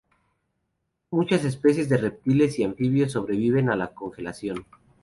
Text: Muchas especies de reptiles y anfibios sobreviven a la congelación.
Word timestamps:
Muchas 1.11 1.45
especies 1.45 1.87
de 1.87 1.97
reptiles 1.97 2.57
y 2.57 2.63
anfibios 2.63 3.11
sobreviven 3.11 3.69
a 3.69 3.75
la 3.75 3.93
congelación. 3.93 4.65